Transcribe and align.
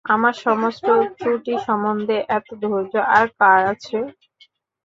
আমার 0.05 0.33
সমস্ত 0.45 0.87
ত্রুটিসম্বন্ধে 1.17 2.17
এত 2.37 2.47
ধৈর্য 2.63 2.93
আর 3.11 3.25
কার 3.39 3.61
আছে? 3.73 3.97